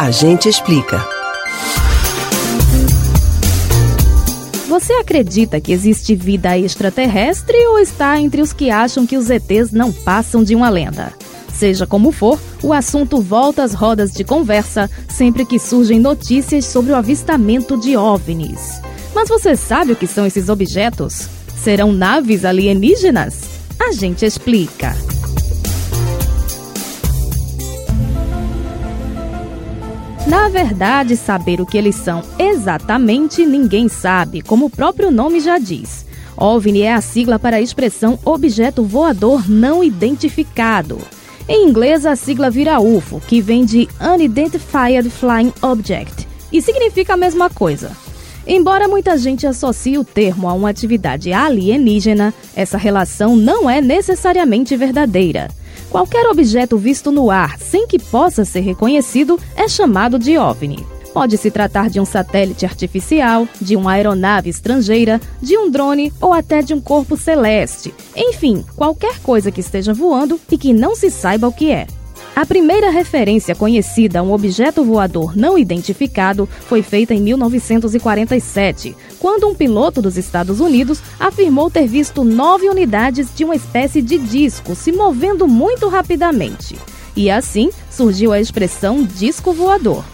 A 0.00 0.12
gente 0.12 0.48
explica. 0.48 1.04
Você 4.68 4.92
acredita 4.92 5.60
que 5.60 5.72
existe 5.72 6.14
vida 6.14 6.56
extraterrestre 6.56 7.56
ou 7.66 7.80
está 7.80 8.20
entre 8.20 8.40
os 8.40 8.52
que 8.52 8.70
acham 8.70 9.04
que 9.04 9.16
os 9.16 9.28
ETs 9.28 9.72
não 9.72 9.90
passam 9.92 10.44
de 10.44 10.54
uma 10.54 10.68
lenda? 10.68 11.12
Seja 11.52 11.84
como 11.84 12.12
for, 12.12 12.38
o 12.62 12.72
assunto 12.72 13.20
volta 13.20 13.64
às 13.64 13.74
rodas 13.74 14.12
de 14.12 14.22
conversa 14.22 14.88
sempre 15.08 15.44
que 15.44 15.58
surgem 15.58 15.98
notícias 15.98 16.66
sobre 16.66 16.92
o 16.92 16.96
avistamento 16.96 17.76
de 17.76 17.96
OVNIs. 17.96 18.80
Mas 19.12 19.28
você 19.28 19.56
sabe 19.56 19.94
o 19.94 19.96
que 19.96 20.06
são 20.06 20.24
esses 20.24 20.48
objetos? 20.48 21.28
Serão 21.56 21.92
naves 21.92 22.44
alienígenas? 22.44 23.40
A 23.80 23.90
gente 23.90 24.24
explica. 24.24 24.94
Na 30.28 30.50
verdade, 30.50 31.16
saber 31.16 31.58
o 31.58 31.64
que 31.64 31.78
eles 31.78 31.94
são 31.94 32.22
exatamente 32.38 33.46
ninguém 33.46 33.88
sabe, 33.88 34.42
como 34.42 34.66
o 34.66 34.70
próprio 34.70 35.10
nome 35.10 35.40
já 35.40 35.58
diz. 35.58 36.04
OVNI 36.36 36.82
é 36.82 36.92
a 36.92 37.00
sigla 37.00 37.38
para 37.38 37.56
a 37.56 37.60
expressão 37.62 38.18
objeto 38.26 38.84
voador 38.84 39.48
não 39.48 39.82
identificado. 39.82 40.98
Em 41.48 41.66
inglês, 41.66 42.04
a 42.04 42.14
sigla 42.14 42.50
vira 42.50 42.78
UFO, 42.78 43.22
que 43.26 43.40
vem 43.40 43.64
de 43.64 43.88
Unidentified 43.98 45.08
Flying 45.08 45.50
Object, 45.62 46.28
e 46.52 46.60
significa 46.60 47.14
a 47.14 47.16
mesma 47.16 47.48
coisa. 47.48 47.90
Embora 48.46 48.86
muita 48.86 49.16
gente 49.16 49.46
associe 49.46 49.96
o 49.96 50.04
termo 50.04 50.46
a 50.46 50.52
uma 50.52 50.68
atividade 50.68 51.32
alienígena, 51.32 52.34
essa 52.54 52.76
relação 52.76 53.34
não 53.34 53.68
é 53.68 53.80
necessariamente 53.80 54.76
verdadeira. 54.76 55.48
Qualquer 55.90 56.26
objeto 56.26 56.76
visto 56.76 57.10
no 57.10 57.30
ar 57.30 57.58
sem 57.58 57.86
que 57.86 57.98
possa 57.98 58.44
ser 58.44 58.60
reconhecido 58.60 59.38
é 59.56 59.68
chamado 59.68 60.18
de 60.18 60.36
OVNI. 60.36 60.86
Pode 61.14 61.36
se 61.38 61.50
tratar 61.50 61.88
de 61.88 61.98
um 61.98 62.04
satélite 62.04 62.66
artificial, 62.66 63.48
de 63.60 63.74
uma 63.74 63.92
aeronave 63.92 64.50
estrangeira, 64.50 65.20
de 65.40 65.56
um 65.56 65.70
drone 65.70 66.12
ou 66.20 66.32
até 66.32 66.60
de 66.60 66.74
um 66.74 66.80
corpo 66.80 67.16
celeste. 67.16 67.92
Enfim, 68.14 68.64
qualquer 68.76 69.18
coisa 69.20 69.50
que 69.50 69.60
esteja 69.60 69.94
voando 69.94 70.38
e 70.50 70.58
que 70.58 70.72
não 70.72 70.94
se 70.94 71.10
saiba 71.10 71.48
o 71.48 71.52
que 71.52 71.72
é. 71.72 71.86
A 72.38 72.46
primeira 72.46 72.88
referência 72.88 73.52
conhecida 73.52 74.20
a 74.20 74.22
um 74.22 74.32
objeto 74.32 74.84
voador 74.84 75.36
não 75.36 75.58
identificado 75.58 76.48
foi 76.68 76.82
feita 76.82 77.12
em 77.12 77.20
1947, 77.20 78.96
quando 79.18 79.48
um 79.48 79.56
piloto 79.56 80.00
dos 80.00 80.16
Estados 80.16 80.60
Unidos 80.60 81.02
afirmou 81.18 81.68
ter 81.68 81.88
visto 81.88 82.22
nove 82.22 82.68
unidades 82.68 83.34
de 83.34 83.44
uma 83.44 83.56
espécie 83.56 84.00
de 84.00 84.18
disco 84.18 84.76
se 84.76 84.92
movendo 84.92 85.48
muito 85.48 85.88
rapidamente. 85.88 86.78
E 87.16 87.28
assim 87.28 87.70
surgiu 87.90 88.32
a 88.32 88.40
expressão 88.40 89.02
disco 89.02 89.52
voador. 89.52 90.04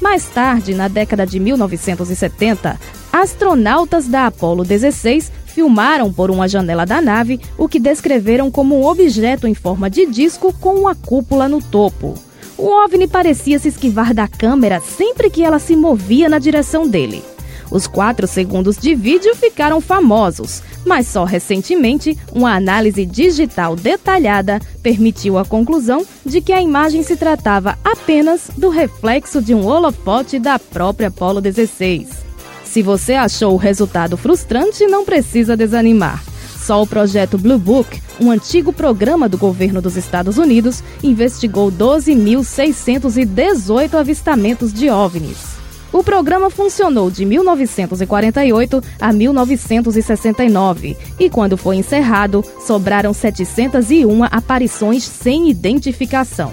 Mais 0.00 0.24
tarde, 0.24 0.74
na 0.74 0.88
década 0.88 1.24
de 1.24 1.38
1970, 1.38 2.76
astronautas 3.12 4.08
da 4.08 4.26
Apollo 4.26 4.64
16 4.64 5.30
filmaram 5.58 6.12
por 6.12 6.30
uma 6.30 6.46
janela 6.46 6.86
da 6.86 7.02
nave 7.02 7.40
o 7.58 7.68
que 7.68 7.80
descreveram 7.80 8.48
como 8.48 8.78
um 8.78 8.86
objeto 8.86 9.44
em 9.44 9.54
forma 9.54 9.90
de 9.90 10.06
disco 10.06 10.54
com 10.60 10.76
uma 10.76 10.94
cúpula 10.94 11.48
no 11.48 11.60
topo. 11.60 12.14
O 12.56 12.68
OVNI 12.84 13.08
parecia 13.08 13.58
se 13.58 13.66
esquivar 13.66 14.14
da 14.14 14.28
câmera 14.28 14.78
sempre 14.78 15.28
que 15.28 15.42
ela 15.42 15.58
se 15.58 15.74
movia 15.74 16.28
na 16.28 16.38
direção 16.38 16.86
dele. 16.86 17.24
Os 17.72 17.88
quatro 17.88 18.28
segundos 18.28 18.76
de 18.76 18.94
vídeo 18.94 19.34
ficaram 19.34 19.80
famosos, 19.80 20.62
mas 20.86 21.08
só 21.08 21.24
recentemente 21.24 22.16
uma 22.32 22.54
análise 22.54 23.04
digital 23.04 23.74
detalhada 23.74 24.60
permitiu 24.80 25.38
a 25.38 25.44
conclusão 25.44 26.06
de 26.24 26.40
que 26.40 26.52
a 26.52 26.62
imagem 26.62 27.02
se 27.02 27.16
tratava 27.16 27.76
apenas 27.82 28.48
do 28.56 28.68
reflexo 28.68 29.42
de 29.42 29.56
um 29.56 29.66
holofote 29.66 30.38
da 30.38 30.56
própria 30.56 31.08
Apollo 31.08 31.40
16. 31.40 32.27
Se 32.70 32.82
você 32.82 33.14
achou 33.14 33.54
o 33.54 33.56
resultado 33.56 34.16
frustrante, 34.16 34.86
não 34.86 35.04
precisa 35.04 35.56
desanimar. 35.56 36.22
Só 36.58 36.82
o 36.82 36.86
projeto 36.86 37.38
Blue 37.38 37.58
Book, 37.58 38.02
um 38.20 38.30
antigo 38.30 38.74
programa 38.74 39.26
do 39.26 39.38
governo 39.38 39.80
dos 39.80 39.96
Estados 39.96 40.36
Unidos, 40.36 40.84
investigou 41.02 41.72
12.618 41.72 43.94
avistamentos 43.94 44.70
de 44.70 44.90
OVNIs. 44.90 45.56
O 45.90 46.04
programa 46.04 46.50
funcionou 46.50 47.10
de 47.10 47.24
1948 47.24 48.82
a 49.00 49.14
1969 49.14 50.94
e, 51.18 51.30
quando 51.30 51.56
foi 51.56 51.76
encerrado, 51.76 52.44
sobraram 52.66 53.14
701 53.14 54.24
aparições 54.24 55.04
sem 55.04 55.48
identificação. 55.48 56.52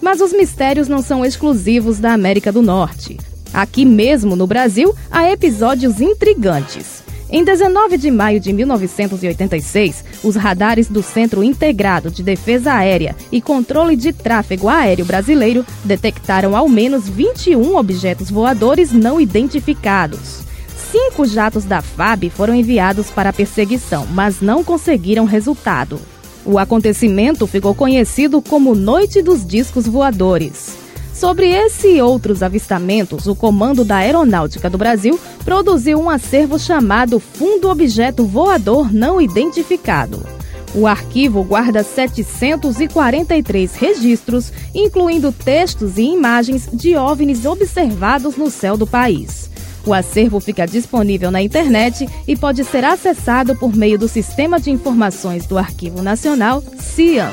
Mas 0.00 0.20
os 0.20 0.32
mistérios 0.32 0.86
não 0.86 1.02
são 1.02 1.24
exclusivos 1.24 1.98
da 1.98 2.12
América 2.12 2.52
do 2.52 2.62
Norte. 2.62 3.18
Aqui 3.56 3.86
mesmo 3.86 4.36
no 4.36 4.46
Brasil, 4.46 4.94
há 5.10 5.32
episódios 5.32 5.98
intrigantes. 5.98 7.02
Em 7.30 7.42
19 7.42 7.96
de 7.96 8.10
maio 8.10 8.38
de 8.38 8.52
1986, 8.52 10.04
os 10.22 10.36
radares 10.36 10.88
do 10.88 11.02
Centro 11.02 11.42
Integrado 11.42 12.10
de 12.10 12.22
Defesa 12.22 12.74
Aérea 12.74 13.16
e 13.32 13.40
Controle 13.40 13.96
de 13.96 14.12
Tráfego 14.12 14.68
Aéreo 14.68 15.06
Brasileiro 15.06 15.64
detectaram 15.82 16.54
ao 16.54 16.68
menos 16.68 17.08
21 17.08 17.76
objetos 17.76 18.30
voadores 18.30 18.92
não 18.92 19.18
identificados. 19.18 20.42
Cinco 20.92 21.24
jatos 21.24 21.64
da 21.64 21.80
FAB 21.80 22.28
foram 22.28 22.54
enviados 22.54 23.10
para 23.10 23.30
a 23.30 23.32
perseguição, 23.32 24.06
mas 24.10 24.42
não 24.42 24.62
conseguiram 24.62 25.24
resultado. 25.24 25.98
O 26.44 26.58
acontecimento 26.58 27.46
ficou 27.46 27.74
conhecido 27.74 28.42
como 28.42 28.74
Noite 28.74 29.22
dos 29.22 29.46
Discos 29.46 29.86
Voadores. 29.86 30.85
Sobre 31.16 31.48
esse 31.48 31.88
e 31.88 32.02
outros 32.02 32.42
avistamentos, 32.42 33.26
o 33.26 33.34
Comando 33.34 33.86
da 33.86 33.96
Aeronáutica 33.96 34.68
do 34.68 34.76
Brasil 34.76 35.18
produziu 35.46 35.98
um 35.98 36.10
acervo 36.10 36.58
chamado 36.58 37.18
Fundo 37.18 37.70
Objeto 37.70 38.26
Voador 38.26 38.92
Não 38.92 39.18
Identificado. 39.18 40.22
O 40.74 40.86
arquivo 40.86 41.42
guarda 41.42 41.82
743 41.82 43.74
registros, 43.76 44.52
incluindo 44.74 45.32
textos 45.32 45.96
e 45.96 46.02
imagens 46.02 46.68
de 46.70 46.96
OVNIs 46.96 47.46
observados 47.46 48.36
no 48.36 48.50
céu 48.50 48.76
do 48.76 48.86
país. 48.86 49.48
O 49.86 49.94
acervo 49.94 50.38
fica 50.38 50.66
disponível 50.66 51.30
na 51.30 51.40
internet 51.40 52.06
e 52.28 52.36
pode 52.36 52.62
ser 52.62 52.84
acessado 52.84 53.56
por 53.56 53.74
meio 53.74 53.98
do 53.98 54.06
Sistema 54.06 54.60
de 54.60 54.70
Informações 54.70 55.46
do 55.46 55.56
Arquivo 55.56 56.02
Nacional, 56.02 56.62
CIAN. 56.78 57.32